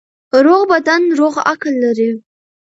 [0.45, 2.11] روغ بدن روغ عقل لري.